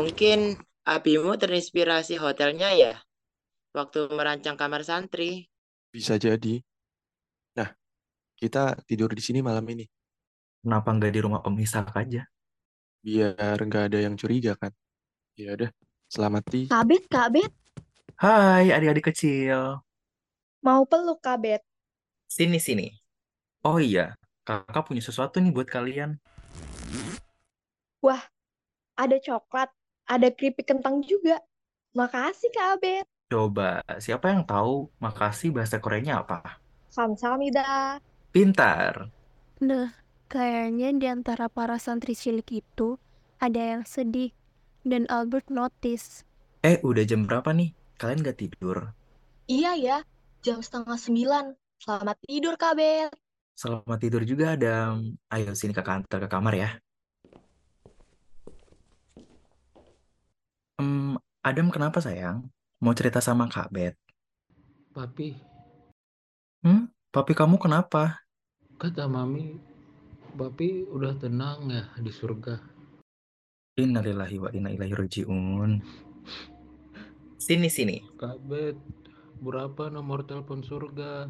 Mungkin 0.00 0.56
Abimu 0.88 1.36
terinspirasi 1.36 2.16
hotelnya 2.16 2.72
ya? 2.72 2.96
Waktu 3.76 4.08
merancang 4.16 4.56
kamar 4.56 4.80
santri. 4.80 5.52
Bisa 5.92 6.16
jadi. 6.16 6.56
Nah, 7.60 7.68
kita 8.40 8.80
tidur 8.88 9.12
di 9.12 9.20
sini 9.20 9.44
malam 9.44 9.68
ini. 9.68 9.84
Kenapa 10.64 10.88
nggak 10.96 11.12
di 11.12 11.20
rumah 11.20 11.44
Om 11.44 11.52
Ishak 11.60 11.92
aja? 11.92 12.24
Biar 13.04 13.60
nggak 13.60 13.92
ada 13.92 13.98
yang 14.00 14.16
curiga 14.16 14.56
kan. 14.56 14.72
Ya 15.36 15.52
udah, 15.52 15.68
selamat 16.08 16.42
ti. 16.48 16.62
Bet, 16.88 17.04
Kak 17.12 17.28
Bet, 17.36 17.52
Hai 18.16 18.72
adik-adik 18.72 19.12
kecil. 19.12 19.84
mau 20.64 20.88
peluk 20.88 21.20
Kak 21.20 21.44
Bet. 21.44 21.62
Sini, 22.24 22.56
sini. 22.56 22.88
Oh 23.68 23.76
iya, 23.76 24.16
kakak 24.48 24.88
punya 24.88 25.04
sesuatu 25.04 25.44
nih 25.44 25.52
buat 25.52 25.68
kalian. 25.68 26.16
Wah, 28.00 28.24
ada 28.96 29.16
coklat, 29.20 29.68
ada 30.10 30.26
keripik 30.34 30.66
kentang 30.66 31.06
juga. 31.06 31.38
Makasih 31.94 32.50
Kak 32.50 32.82
Bet. 32.82 33.06
Coba, 33.30 33.78
siapa 34.02 34.34
yang 34.34 34.42
tahu 34.42 34.90
makasih 34.98 35.54
bahasa 35.54 35.78
Koreanya 35.78 36.26
apa? 36.26 36.58
Kamsahamnida. 36.90 38.02
Pintar. 38.34 39.06
Nah, 39.62 39.94
kayaknya 40.26 40.90
di 40.98 41.06
antara 41.06 41.46
para 41.46 41.78
santri 41.78 42.18
cilik 42.18 42.46
itu 42.50 42.98
ada 43.38 43.78
yang 43.78 43.86
sedih. 43.86 44.34
Dan 44.82 45.06
Albert 45.06 45.52
notice. 45.52 46.26
Eh, 46.66 46.82
udah 46.82 47.06
jam 47.06 47.28
berapa 47.28 47.54
nih? 47.54 47.70
Kalian 48.00 48.26
nggak 48.26 48.38
tidur? 48.42 48.90
Iya 49.46 49.76
ya, 49.78 49.98
jam 50.42 50.58
setengah 50.64 50.98
sembilan. 50.98 51.54
Selamat 51.78 52.16
tidur 52.26 52.54
Kak 52.58 52.74
Bet. 52.74 53.12
Selamat 53.54 53.98
tidur 54.00 54.24
juga, 54.24 54.56
Adam. 54.56 55.14
Ayo 55.28 55.52
sini 55.52 55.76
kakak 55.76 56.02
antar 56.02 56.18
ke 56.24 56.28
kamar 56.32 56.54
ya. 56.56 56.70
Hmm, 60.80 61.14
Adam 61.48 61.68
kenapa 61.74 61.98
sayang? 62.06 62.38
Mau 62.82 62.94
cerita 62.98 63.20
sama 63.20 63.44
Kak 63.52 63.68
Bet? 63.74 63.94
Papi, 64.94 65.28
Hmm, 66.64 66.88
papi 67.12 67.32
kamu 67.38 67.56
kenapa? 67.64 68.02
kata 68.80 69.04
Mami, 69.14 69.46
Papi 70.38 70.68
udah 70.96 71.14
tenang 71.22 71.60
ya 71.76 71.84
di 72.04 72.10
surga. 72.18 72.54
Innalillahi 73.82 74.36
wa 74.42 74.50
inna 74.56 74.70
ilaihi 74.74 74.94
rajiun. 75.00 75.70
Sini, 77.40 77.68
sini. 77.72 77.96
Kak 78.20 78.36
Bet, 78.48 78.76
berapa 79.44 79.84
nomor 79.96 80.20
telepon 80.28 80.60
surga? 80.62 81.26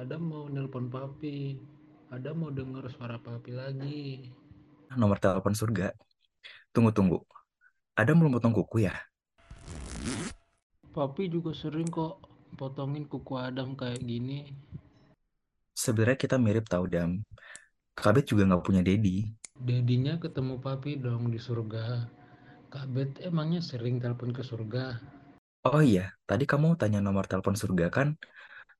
Ada 0.00 0.16
mau 0.28 0.44
nelpon 0.54 0.86
Papi. 0.94 1.38
Ada 2.14 2.30
mau 2.38 2.50
dengar 2.58 2.84
suara 2.94 3.16
Papi 3.26 3.50
lagi. 3.60 4.02
Nomor 5.00 5.18
telepon 5.22 5.54
surga. 5.60 5.86
Tunggu, 6.72 6.90
tunggu. 6.96 7.18
Adam 7.92 8.24
belum 8.24 8.40
potong 8.40 8.56
kuku 8.56 8.88
ya? 8.88 8.96
Papi 10.96 11.28
juga 11.28 11.52
sering 11.52 11.92
kok 11.92 12.24
potongin 12.56 13.04
kuku 13.04 13.36
Adam 13.36 13.76
kayak 13.76 14.00
gini. 14.00 14.48
Sebenarnya 15.76 16.16
kita 16.16 16.40
mirip 16.40 16.72
tau, 16.72 16.88
Dam. 16.88 17.20
Kak 17.92 18.16
Bet 18.16 18.32
juga 18.32 18.48
nggak 18.48 18.64
punya 18.64 18.80
dedi. 18.80 19.28
Dedinya 19.52 20.16
ketemu 20.16 20.56
Papi 20.64 20.96
dong 20.96 21.28
di 21.28 21.36
surga. 21.36 22.08
Kak 22.72 22.88
Bet 22.96 23.20
emangnya 23.20 23.60
sering 23.60 24.00
telepon 24.00 24.32
ke 24.32 24.40
surga? 24.40 24.96
Oh 25.68 25.84
iya, 25.84 26.16
tadi 26.24 26.48
kamu 26.48 26.80
tanya 26.80 27.04
nomor 27.04 27.28
telepon 27.28 27.54
surga 27.54 27.92
kan? 27.92 28.16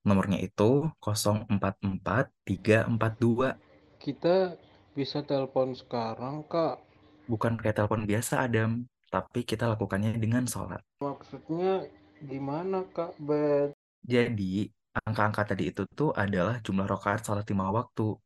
Nomornya 0.09 0.41
itu 0.41 0.89
044342. 0.99 3.61
Kita 4.01 4.57
bisa 4.97 5.21
telepon 5.23 5.77
sekarang, 5.77 6.49
Kak. 6.49 6.81
Bukan 7.29 7.61
kayak 7.61 7.77
telepon 7.79 8.09
biasa, 8.09 8.49
Adam. 8.49 8.89
Tapi 9.13 9.45
kita 9.45 9.69
lakukannya 9.69 10.17
dengan 10.17 10.49
sholat. 10.49 10.81
Maksudnya 11.05 11.85
gimana, 12.25 12.81
Kak 12.97 13.21
Bet? 13.21 13.77
Jadi, 14.01 14.73
angka-angka 15.05 15.53
tadi 15.53 15.69
itu 15.69 15.85
tuh 15.93 16.17
adalah 16.17 16.65
jumlah 16.65 16.89
rakaat 16.89 17.21
sholat 17.21 17.45
lima 17.53 17.69
waktu. 17.69 18.17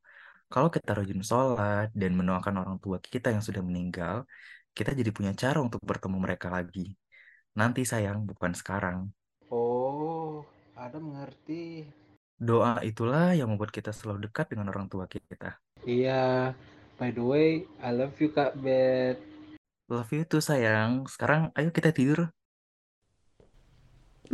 Kalau 0.47 0.71
kita 0.71 0.95
rajin 0.95 1.27
sholat 1.27 1.91
dan 1.91 2.15
mendoakan 2.15 2.63
orang 2.63 2.79
tua 2.79 3.03
kita 3.03 3.35
yang 3.35 3.43
sudah 3.43 3.67
meninggal, 3.67 4.31
kita 4.71 4.95
jadi 4.95 5.11
punya 5.11 5.35
cara 5.35 5.59
untuk 5.59 5.83
bertemu 5.83 6.23
mereka 6.23 6.55
lagi. 6.55 6.95
Nanti 7.59 7.83
sayang, 7.83 8.23
bukan 8.23 8.55
sekarang. 8.55 9.11
Oh, 9.51 10.47
ada 10.79 11.03
mengerti. 11.03 11.91
Doa 12.39 12.79
itulah 12.87 13.35
yang 13.35 13.51
membuat 13.51 13.75
kita 13.75 13.91
selalu 13.91 14.31
dekat 14.31 14.55
dengan 14.55 14.71
orang 14.71 14.87
tua 14.87 15.11
kita. 15.11 15.59
Iya, 15.83 16.55
by 16.95 17.11
the 17.11 17.25
way, 17.27 17.67
I 17.83 17.91
love 17.91 18.15
you, 18.23 18.31
Kak 18.31 18.55
Bet. 18.63 19.36
Love 19.87 20.11
you 20.19 20.27
too 20.27 20.43
sayang. 20.43 21.07
Sekarang 21.07 21.55
ayo 21.55 21.71
kita 21.71 21.95
tidur. 21.95 22.35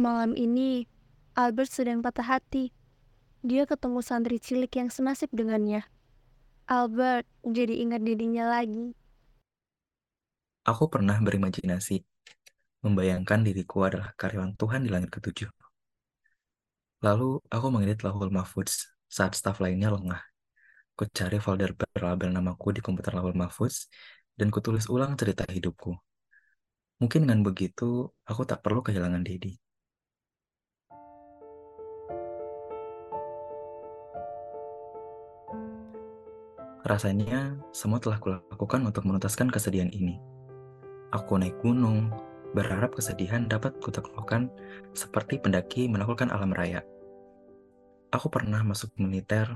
Malam 0.01 0.33
ini, 0.33 0.89
Albert 1.37 1.69
sedang 1.69 2.01
patah 2.01 2.25
hati. 2.25 2.73
Dia 3.45 3.69
ketemu 3.69 4.01
santri 4.01 4.41
cilik 4.41 4.73
yang 4.73 4.89
senasib 4.89 5.29
dengannya. 5.29 5.85
Albert 6.65 7.29
jadi 7.45 7.85
ingat 7.85 8.01
dirinya 8.01 8.49
lagi. 8.49 8.97
Aku 10.65 10.89
pernah 10.89 11.21
berimajinasi, 11.21 12.01
membayangkan 12.81 13.45
diriku 13.45 13.85
adalah 13.85 14.17
karyawan 14.17 14.57
Tuhan 14.57 14.89
di 14.89 14.91
langit 14.95 15.13
ketujuh. 15.13 15.53
Lalu 17.05 17.45
aku 17.53 17.67
mengedit 17.69 18.01
Lahul 18.01 18.33
Mahfudz 18.33 18.89
saat 19.05 19.37
staf 19.37 19.61
lainnya 19.61 19.93
lengah. 19.93 20.23
Ku 20.97 21.05
cari 21.13 21.37
folder 21.37 21.77
berlabel 21.77 22.33
namaku 22.33 22.73
di 22.73 22.81
komputer 22.81 23.13
Lahul 23.13 23.37
Mahfudz 23.37 23.93
dan 24.37 24.49
kutulis 24.49 24.89
ulang 24.89 25.15
cerita 25.15 25.45
hidupku. 25.49 25.97
Mungkin 27.03 27.27
dengan 27.27 27.43
begitu, 27.43 28.15
aku 28.23 28.47
tak 28.47 28.63
perlu 28.63 28.81
kehilangan 28.81 29.27
Dedi. 29.27 29.59
Rasanya, 36.83 37.59
semua 37.71 38.03
telah 38.03 38.19
kulakukan 38.19 38.83
untuk 38.83 39.07
menuntaskan 39.07 39.51
kesedihan 39.51 39.91
ini. 39.91 40.19
Aku 41.15 41.39
naik 41.39 41.59
gunung, 41.63 42.11
berharap 42.53 42.95
kesedihan 42.95 43.49
dapat 43.49 43.79
kutaklukkan 43.81 44.53
seperti 44.93 45.41
pendaki 45.41 45.89
menaklukkan 45.89 46.29
alam 46.31 46.53
raya. 46.53 46.85
Aku 48.13 48.29
pernah 48.29 48.61
masuk 48.61 48.93
militer, 49.01 49.49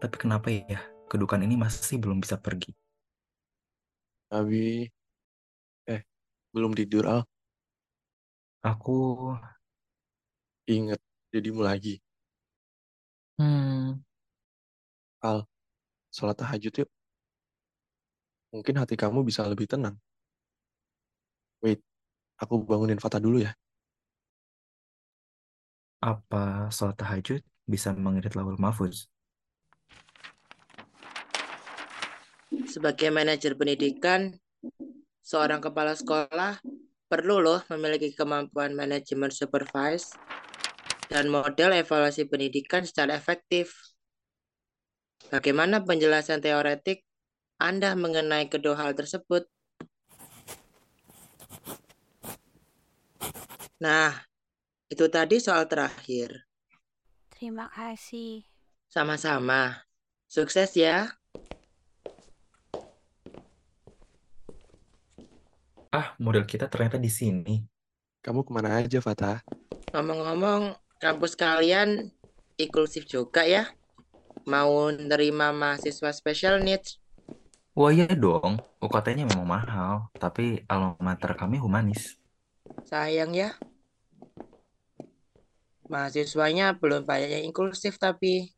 tapi 0.00 0.16
kenapa 0.16 0.48
ya 0.48 0.80
kedukaan 1.12 1.44
ini 1.44 1.60
masih 1.60 2.00
belum 2.00 2.18
bisa 2.24 2.40
pergi? 2.40 2.81
Abi, 4.38 4.90
eh, 5.86 6.02
belum 6.54 6.72
tidur, 6.78 7.04
Al. 7.06 7.22
Aku, 8.70 8.94
Ingat, 10.76 11.00
jadimu 11.32 11.62
lagi. 11.68 11.94
hmm, 13.38 14.02
Al, 15.30 15.38
sholat 16.16 16.36
tahajud 16.40 16.74
yuk. 16.82 16.90
Mungkin 18.52 18.74
hati 18.80 18.94
kamu 19.02 19.24
bisa 19.28 19.42
lebih 19.50 19.66
tenang. 19.72 19.96
Wait, 21.64 21.80
aku 22.42 22.54
bangunin 22.68 23.00
Fata 23.04 23.18
dulu 23.22 23.38
ya. 23.46 23.52
apa 26.10 26.38
sholat 26.76 26.96
tahajud 27.00 27.40
bisa 27.72 27.88
mengirit 28.04 28.34
lawul 28.38 28.58
mahfuz? 28.64 29.11
Sebagai 32.68 33.08
manajer 33.08 33.56
pendidikan, 33.56 34.36
seorang 35.24 35.60
kepala 35.64 35.96
sekolah 35.96 36.60
perlu 37.08 37.44
loh 37.44 37.60
memiliki 37.68 38.12
kemampuan 38.16 38.72
manajemen 38.72 39.28
supervise 39.28 40.16
dan 41.12 41.28
model 41.28 41.76
evaluasi 41.76 42.24
pendidikan 42.24 42.88
secara 42.88 43.16
efektif. 43.16 43.76
Bagaimana 45.28 45.84
penjelasan 45.84 46.40
teoretik 46.40 47.04
Anda 47.60 47.92
mengenai 47.96 48.48
kedua 48.48 48.76
hal 48.80 48.92
tersebut? 48.96 49.48
Nah, 53.80 54.14
itu 54.88 55.08
tadi 55.08 55.40
soal 55.40 55.68
terakhir. 55.68 56.48
Terima 57.32 57.66
kasih. 57.72 58.44
Sama-sama. 58.88 59.84
Sukses 60.28 60.72
ya. 60.76 61.21
Ah, 65.92 66.16
model 66.16 66.48
kita 66.48 66.72
ternyata 66.72 66.96
di 66.96 67.12
sini. 67.12 67.60
Kamu 68.24 68.48
ke 68.48 68.50
mana 68.56 68.80
aja, 68.80 68.96
Fata? 69.04 69.44
Ngomong-ngomong, 69.92 70.72
kampus 70.96 71.36
kalian 71.36 72.08
inklusif 72.56 73.04
juga 73.04 73.44
ya? 73.44 73.68
Mau 74.48 74.88
nerima 74.88 75.52
mahasiswa 75.52 76.08
special 76.16 76.64
needs? 76.64 76.96
Wah 77.76 77.92
iya 77.92 78.08
dong, 78.08 78.56
UKT-nya 78.80 79.28
memang 79.28 79.44
mahal, 79.44 80.08
tapi 80.16 80.64
alma 80.64 80.96
mater 80.96 81.36
kami 81.36 81.60
humanis. 81.60 82.16
Sayang 82.88 83.36
ya. 83.36 83.52
Mahasiswanya 85.92 86.72
belum 86.72 87.04
banyak 87.04 87.36
yang 87.36 87.44
inklusif 87.52 88.00
tapi. 88.00 88.48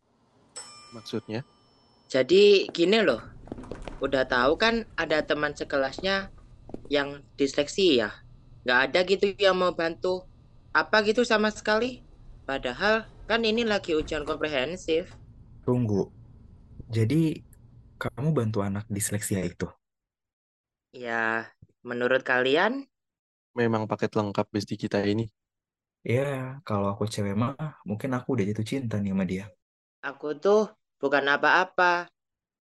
Maksudnya? 0.94 1.42
Jadi 2.06 2.70
gini 2.70 3.02
loh. 3.02 3.26
Udah 3.98 4.22
tahu 4.22 4.54
kan 4.54 4.86
ada 4.94 5.18
teman 5.26 5.58
sekelasnya 5.58 6.30
yang 6.90 7.22
disleksi 7.38 8.02
ya? 8.02 8.10
Nggak 8.64 8.80
ada 8.90 8.98
gitu 9.04 9.26
yang 9.36 9.56
mau 9.58 9.72
bantu. 9.74 10.24
Apa 10.74 11.04
gitu 11.06 11.22
sama 11.22 11.52
sekali? 11.52 12.02
Padahal 12.44 13.08
kan 13.24 13.40
ini 13.44 13.64
lagi 13.64 13.96
ujian 13.96 14.26
komprehensif. 14.26 15.12
Tunggu. 15.64 16.12
Jadi, 16.92 17.40
kamu 17.96 18.36
bantu 18.36 18.60
anak 18.60 18.84
disleksia 18.92 19.40
itu? 19.40 19.64
Ya, 20.92 21.48
menurut 21.80 22.22
kalian? 22.22 22.84
Memang 23.54 23.86
paket 23.88 24.12
lengkap 24.12 24.46
besti 24.50 24.74
kita 24.76 25.00
ini. 25.06 25.30
Ya, 26.04 26.60
kalau 26.68 26.92
aku 26.92 27.08
cewek 27.08 27.32
mah, 27.32 27.56
mungkin 27.88 28.12
aku 28.12 28.36
udah 28.36 28.44
jatuh 28.44 28.66
cinta 28.66 29.00
nih 29.00 29.16
sama 29.16 29.24
dia. 29.24 29.48
Aku 30.04 30.36
tuh 30.36 30.68
bukan 31.00 31.24
apa-apa. 31.24 32.12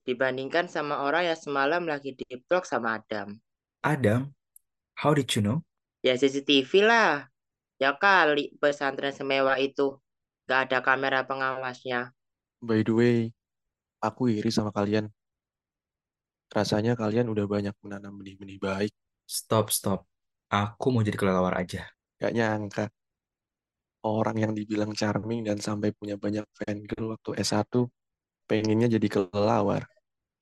Dibandingkan 0.08 0.68
sama 0.72 1.04
orang 1.04 1.28
yang 1.28 1.40
semalam 1.40 1.84
lagi 1.84 2.16
di 2.16 2.24
vlog 2.48 2.64
sama 2.64 3.00
Adam. 3.00 3.36
Adam? 3.84 4.32
How 4.96 5.12
did 5.12 5.28
you 5.36 5.44
know? 5.44 5.60
Ya 6.00 6.16
CCTV 6.16 6.88
lah. 6.88 7.28
Ya 7.76 7.92
kali 8.00 8.56
pesantren 8.64 9.12
semewah 9.12 9.60
itu. 9.60 10.00
Gak 10.48 10.72
ada 10.72 10.80
kamera 10.80 11.28
pengawasnya. 11.28 12.16
By 12.64 12.88
the 12.88 12.96
way, 12.96 13.18
aku 14.00 14.32
iri 14.32 14.48
sama 14.56 14.72
kalian. 14.72 15.12
Rasanya 16.48 16.96
kalian 16.96 17.28
udah 17.28 17.44
banyak 17.44 17.76
menanam 17.84 18.16
benih-benih 18.16 18.60
baik. 18.60 18.94
Stop, 19.28 19.76
stop. 19.76 20.08
Aku 20.48 20.96
mau 20.96 21.04
jadi 21.04 21.20
kelelawar 21.20 21.60
aja. 21.60 21.84
Gak 22.24 22.32
nyangka. 22.32 22.88
Orang 24.04 24.40
yang 24.40 24.52
dibilang 24.56 24.96
charming 24.96 25.44
dan 25.48 25.60
sampai 25.60 25.92
punya 25.96 26.16
banyak 26.16 26.44
fan 26.56 26.84
girl 26.88 27.16
waktu 27.16 27.40
S1, 27.40 27.88
pengennya 28.48 28.92
jadi 28.92 29.08
kelelawar. 29.08 29.88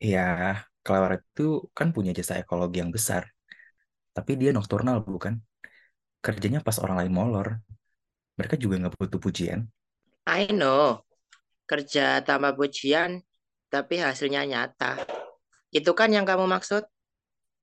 Ya, 0.02 0.66
kelelawar 0.82 1.22
itu 1.22 1.70
kan 1.78 1.94
punya 1.94 2.12
jasa 2.12 2.42
ekologi 2.42 2.82
yang 2.82 2.90
besar. 2.90 3.30
Tapi 4.12 4.36
dia 4.36 4.52
nokturnal, 4.52 5.06
bukan? 5.06 5.40
Kerjanya 6.22 6.62
pas 6.62 6.78
orang 6.78 7.06
lain 7.06 7.14
molor. 7.14 7.48
Mereka 8.38 8.58
juga 8.58 8.82
nggak 8.82 8.98
butuh 8.98 9.22
pujian. 9.22 9.70
I 10.30 10.50
know. 10.52 11.02
Kerja 11.66 12.20
tanpa 12.22 12.52
pujian, 12.52 13.24
tapi 13.72 14.02
hasilnya 14.04 14.44
nyata. 14.44 15.00
Itu 15.72 15.96
kan 15.96 16.12
yang 16.12 16.28
kamu 16.28 16.46
maksud? 16.46 16.84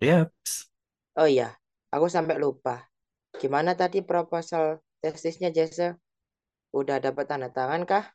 Yaps. 0.00 0.72
Oh 1.18 1.28
iya, 1.28 1.52
aku 1.92 2.08
sampai 2.08 2.40
lupa. 2.40 2.88
Gimana 3.36 3.76
tadi 3.76 4.00
proposal 4.00 4.80
tesisnya, 5.04 5.52
Jesse? 5.52 5.98
Udah 6.72 7.02
dapat 7.02 7.28
tanda 7.28 7.52
tangan 7.52 7.84
kah? 7.84 8.08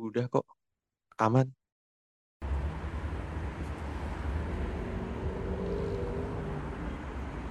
Udah 0.00 0.26
kok. 0.32 0.46
Aman. 1.20 1.52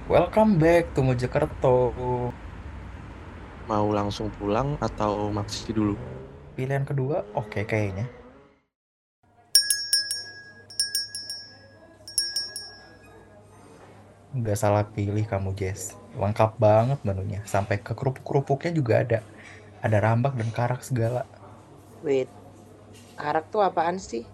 Welcome 0.04 0.60
back 0.60 0.92
to 0.92 1.00
Mojokerto. 1.00 1.88
Mau 3.64 3.88
langsung 3.88 4.28
pulang 4.36 4.76
atau 4.76 5.32
maksi 5.32 5.72
dulu? 5.72 5.96
Pilihan 6.52 6.84
kedua 6.84 7.24
oke 7.32 7.64
kayaknya. 7.64 8.04
Nggak 14.36 14.60
salah 14.60 14.84
pilih 14.84 15.24
kamu, 15.24 15.56
Jess. 15.56 15.96
Lengkap 16.20 16.60
banget 16.60 17.00
menunya. 17.00 17.40
Sampai 17.48 17.80
ke 17.80 17.96
kerupuk-kerupuknya 17.96 18.76
juga 18.76 19.00
ada. 19.00 19.24
Ada 19.80 20.04
rambak 20.04 20.36
dan 20.36 20.52
karak 20.52 20.84
segala. 20.84 21.24
Wait, 22.04 22.28
karak 23.16 23.48
tuh 23.48 23.64
apaan 23.64 23.96
sih? 23.96 24.28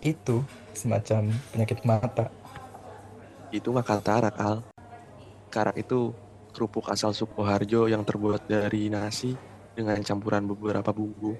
Itu 0.00 0.40
semacam 0.72 1.36
penyakit 1.52 1.84
mata. 1.84 2.32
Itu 3.52 3.76
mah 3.76 3.84
katarak, 3.84 4.40
Al. 4.40 4.71
Karak 5.52 5.76
itu 5.76 6.16
kerupuk 6.56 6.88
asal 6.88 7.12
Sukoharjo 7.12 7.84
yang 7.84 8.08
terbuat 8.08 8.48
dari 8.48 8.88
nasi 8.88 9.36
dengan 9.76 10.00
campuran 10.00 10.48
beberapa 10.48 10.96
bumbu. 10.96 11.36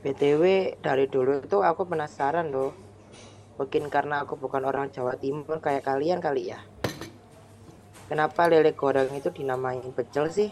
BTW, 0.00 0.74
dari 0.80 1.04
dulu 1.04 1.44
tuh 1.44 1.60
aku 1.60 1.84
penasaran 1.84 2.48
loh. 2.48 2.72
Mungkin 3.60 3.92
karena 3.92 4.24
aku 4.24 4.40
bukan 4.40 4.64
orang 4.64 4.88
Jawa 4.88 5.20
Timur 5.20 5.60
kayak 5.60 5.84
kalian 5.84 6.18
kali 6.18 6.56
ya. 6.56 6.64
Kenapa 8.08 8.48
lele 8.48 8.72
goreng 8.72 9.12
itu 9.12 9.28
dinamain 9.28 9.84
pecel 9.92 10.32
sih? 10.32 10.50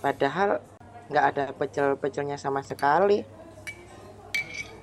Padahal 0.00 0.64
nggak 1.12 1.26
ada 1.36 1.44
pecel-pecelnya 1.52 2.40
sama 2.40 2.64
sekali. 2.64 3.20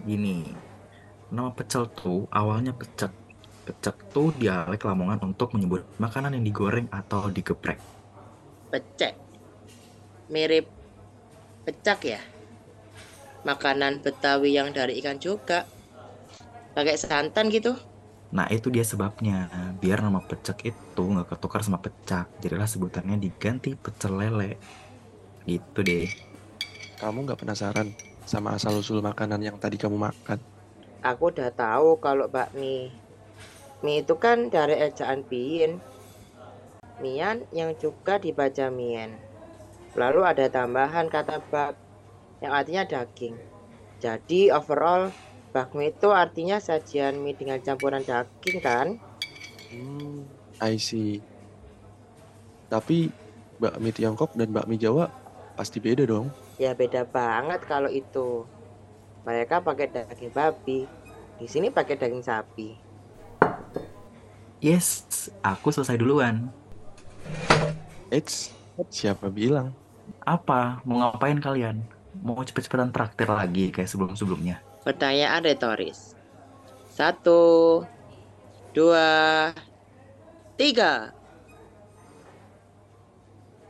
Gini, 0.05 0.45
nama 1.33 1.51
pecel 1.51 1.89
tuh 1.91 2.29
awalnya 2.31 2.71
pecek. 2.71 3.18
Pecek 3.69 4.09
tuh 4.09 4.33
dialek 4.33 4.81
Lamongan 4.81 5.21
untuk 5.21 5.53
menyebut 5.53 5.85
makanan 6.01 6.33
yang 6.33 6.41
digoreng 6.41 6.89
atau 6.89 7.29
digeprek. 7.29 7.77
Pecek. 8.73 9.13
Mirip 10.33 10.65
pecak 11.69 12.01
ya? 12.01 12.21
Makanan 13.45 14.01
Betawi 14.01 14.57
yang 14.57 14.73
dari 14.73 14.97
ikan 14.97 15.21
juga. 15.21 15.69
Pakai 16.73 16.97
santan 16.97 17.53
gitu. 17.53 17.77
Nah 18.33 18.49
itu 18.49 18.73
dia 18.73 18.81
sebabnya, 18.81 19.49
biar 19.77 20.01
nama 20.01 20.17
pecek 20.17 20.65
itu 20.65 21.03
nggak 21.05 21.37
ketukar 21.37 21.61
sama 21.61 21.77
pecak. 21.77 22.25
Jadilah 22.41 22.65
sebutannya 22.65 23.21
diganti 23.21 23.77
pecel 23.77 24.17
lele. 24.17 24.57
Gitu 25.45 25.85
deh. 25.85 26.09
Kamu 26.97 27.21
nggak 27.21 27.45
penasaran 27.45 27.93
sama 28.25 28.57
asal-usul 28.57 29.05
makanan 29.05 29.45
yang 29.45 29.61
tadi 29.61 29.77
kamu 29.77 29.97
makan? 29.97 30.41
Aku 31.05 31.29
udah 31.29 31.53
tahu 31.53 32.01
kalau 32.01 32.25
bakmi. 32.25 32.89
Mie 33.79 34.03
itu 34.03 34.15
kan 34.19 34.51
dari 34.51 34.75
ejaan 34.75 35.23
Bien. 35.23 35.79
Mian 36.99 37.47
yang 37.55 37.71
juga 37.79 38.19
dibaca 38.19 38.67
Mien. 38.67 39.15
Lalu 39.95 40.21
ada 40.27 40.51
tambahan 40.51 41.07
kata 41.07 41.39
bak 41.47 41.79
yang 42.43 42.51
artinya 42.51 42.83
daging. 42.83 43.39
Jadi 44.03 44.51
overall 44.51 45.11
bakmi 45.55 45.91
itu 45.91 46.11
artinya 46.11 46.59
sajian 46.59 47.19
mie 47.19 47.35
dengan 47.35 47.59
campuran 47.63 48.03
daging 48.03 48.59
kan? 48.59 48.87
Hmm, 49.71 50.27
I 50.59 50.75
see. 50.75 51.23
Tapi 52.67 53.07
bakmi 53.59 53.95
Tiongkok 53.95 54.35
dan 54.35 54.51
bakmi 54.51 54.75
Jawa 54.75 55.07
pasti 55.55 55.79
beda 55.79 56.03
dong. 56.03 56.31
Ya 56.59 56.75
beda 56.75 57.07
banget 57.07 57.63
kalau 57.63 57.87
itu. 57.87 58.43
Mereka 59.23 59.63
pakai 59.63 59.87
daging 59.87 60.31
babi. 60.31 60.83
Di 61.39 61.47
sini 61.47 61.71
pakai 61.71 61.95
daging 61.95 62.23
sapi. 62.23 62.88
Yes, 64.59 65.31
aku 65.39 65.71
selesai 65.71 65.95
duluan. 65.95 66.51
Eits, 68.11 68.51
siapa 68.91 69.31
bilang? 69.31 69.71
Apa? 70.27 70.83
Mau 70.83 70.99
ngapain 70.99 71.39
kalian? 71.39 71.79
Mau 72.19 72.43
cepet-cepetan 72.43 72.91
traktir 72.91 73.31
lagi 73.31 73.71
kayak 73.71 73.87
sebelum-sebelumnya? 73.87 74.59
Pertanyaan 74.83 75.47
retoris. 75.47 76.11
Satu, 76.91 77.87
dua, 78.75 79.55
tiga. 80.59 81.15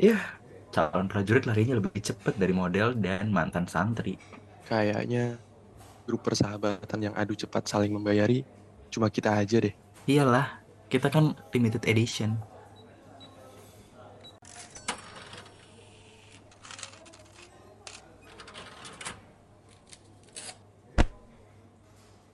Yah, 0.01 0.41
calon 0.73 1.05
prajurit 1.05 1.45
larinya 1.45 1.77
lebih 1.77 2.01
cepet 2.01 2.33
dari 2.33 2.49
model 2.55 2.97
dan 2.97 3.29
mantan 3.29 3.69
santri. 3.69 4.17
Kayaknya 4.65 5.37
grup 6.09 6.25
persahabatan 6.25 6.97
yang 6.97 7.13
adu 7.13 7.37
cepat 7.37 7.69
saling 7.69 7.93
membayari 7.93 8.41
cuma 8.89 9.05
kita 9.13 9.37
aja 9.37 9.61
deh. 9.61 9.75
Iyalah, 10.09 10.58
kita 10.89 11.07
kan 11.13 11.37
limited 11.53 11.85
edition. 11.85 12.37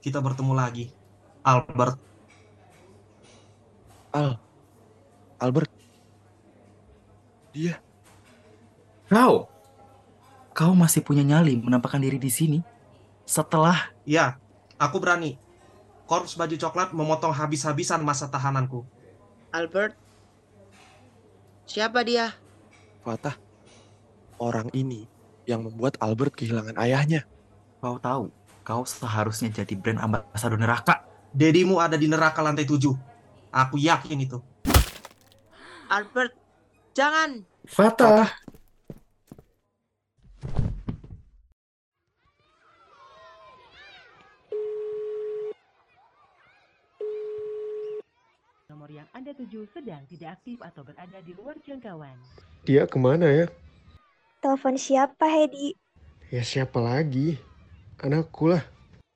kita 0.06 0.22
bertemu 0.22 0.54
lagi. 0.54 0.86
Albert, 1.42 1.98
Al, 4.14 4.38
Albert, 5.42 5.70
dia 7.54 7.82
Kau, 9.06 9.46
kau 10.54 10.74
masih 10.74 11.06
punya 11.06 11.22
nyali 11.22 11.62
menampakkan 11.62 12.02
diri 12.02 12.18
di 12.18 12.34
sini 12.34 12.60
setelah 13.26 13.94
ya, 14.06 14.38
aku 14.82 14.98
berani. 14.98 15.45
Korps 16.06 16.38
baju 16.38 16.54
coklat 16.54 16.94
memotong 16.94 17.34
habis-habisan 17.34 18.06
masa 18.06 18.30
tahananku. 18.30 18.86
Albert. 19.50 19.98
Siapa 21.66 22.06
dia? 22.06 22.38
Fatah, 23.02 23.34
orang 24.38 24.70
ini 24.78 25.10
yang 25.50 25.66
membuat 25.66 25.98
Albert 25.98 26.38
kehilangan 26.38 26.78
ayahnya. 26.78 27.26
kau 27.82 27.98
tahu, 28.02 28.34
kau 28.66 28.82
seharusnya 28.86 29.50
jadi 29.50 29.74
brand 29.78 30.02
ambasador 30.02 30.58
neraka. 30.58 31.06
Dedimu 31.34 31.82
ada 31.82 31.98
di 31.98 32.06
neraka 32.06 32.42
lantai 32.42 32.66
tujuh. 32.66 32.94
Aku 33.50 33.78
yakin 33.82 34.18
itu. 34.26 34.38
Albert, 35.90 36.34
jangan. 36.94 37.46
Fatah. 37.66 38.30
nomor 38.30 38.45
Anda 49.16 49.32
tuju 49.32 49.64
sedang 49.72 50.04
tidak 50.12 50.44
aktif 50.44 50.60
atau 50.60 50.84
berada 50.84 51.24
di 51.24 51.32
luar 51.40 51.56
jangkauan. 51.64 52.20
Dia 52.68 52.84
ke 52.84 53.00
mana 53.00 53.24
ya? 53.32 53.48
Telepon 54.44 54.76
siapa, 54.76 55.24
Hedi? 55.32 55.72
Ya 56.36 56.44
siapa 56.44 56.84
lagi? 56.84 57.40
Anakku 58.04 58.52
lah. 58.52 58.68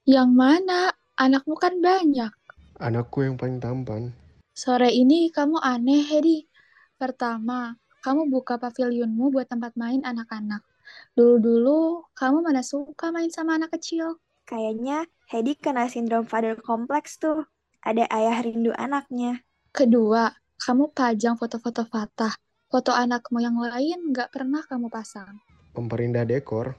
Yang 0.08 0.32
mana? 0.32 0.96
Anakmu 1.20 1.52
kan 1.60 1.84
banyak. 1.84 2.32
Anakku 2.80 3.28
yang 3.28 3.36
paling 3.36 3.60
tampan. 3.60 4.16
Sore 4.56 4.88
ini 4.88 5.36
kamu 5.36 5.60
aneh, 5.60 6.08
Hedi. 6.08 6.48
Pertama, 6.96 7.76
kamu 8.00 8.32
buka 8.32 8.56
pavilionmu 8.56 9.36
buat 9.36 9.52
tempat 9.52 9.76
main 9.76 10.00
anak-anak. 10.08 10.64
Dulu-dulu, 11.12 12.08
kamu 12.16 12.40
mana 12.40 12.64
suka 12.64 13.12
main 13.12 13.36
sama 13.36 13.60
anak 13.60 13.76
kecil? 13.76 14.16
Kayaknya 14.48 15.12
Hedi 15.28 15.60
kena 15.60 15.92
sindrom 15.92 16.24
father 16.24 16.56
complex 16.56 17.20
tuh. 17.20 17.44
Ada 17.84 18.08
ayah 18.16 18.40
rindu 18.48 18.72
anaknya. 18.80 19.44
Kedua, 19.70 20.34
kamu 20.58 20.98
pajang 20.98 21.38
foto-foto 21.38 21.86
Fatah. 21.86 22.34
Foto 22.70 22.90
anakmu 22.90 23.38
yang 23.38 23.54
lain 23.54 24.10
nggak 24.10 24.34
pernah 24.34 24.66
kamu 24.66 24.90
pasang. 24.90 25.38
Pemperindah 25.78 26.26
dekor. 26.26 26.74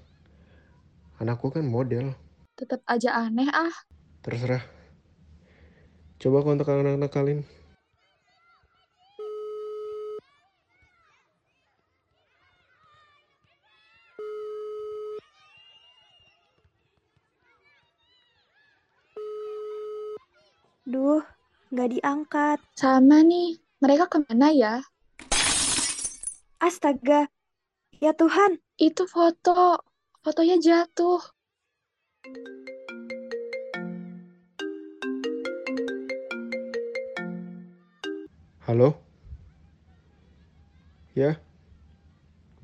Anakku 1.22 1.54
kan 1.54 1.62
model. 1.62 2.18
Tetap 2.58 2.82
aja 2.90 3.14
aneh 3.14 3.46
ah. 3.46 3.70
Terserah. 4.26 4.66
Coba 6.18 6.42
kontak 6.42 6.66
anak-anak 6.66 7.14
kalian. 7.14 7.40
Duh, 20.90 21.22
nggak 21.70 21.90
diangkat. 21.94 22.58
Sama 22.74 23.22
nih, 23.22 23.62
mereka 23.78 24.10
ke 24.10 24.18
mana 24.26 24.50
ya? 24.50 24.82
Astaga, 26.58 27.30
ya 28.02 28.10
Tuhan. 28.12 28.58
Itu 28.74 29.06
foto, 29.06 29.78
fotonya 30.26 30.58
jatuh. 30.58 31.22
Halo? 38.66 38.98
Ya? 41.14 41.38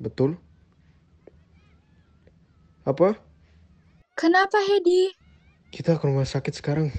Betul? 0.03 0.35
Apa? 2.83 3.15
Kenapa, 4.19 4.59
Hedi? 4.67 5.11
Kita 5.71 5.95
ke 5.99 6.03
rumah 6.07 6.23
sakit 6.27 6.53
sekarang. 6.55 6.91